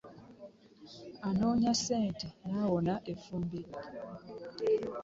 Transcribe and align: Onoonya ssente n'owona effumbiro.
Onoonya 1.27 1.71
ssente 1.77 2.27
n'owona 2.47 2.93
effumbiro. 3.11 3.73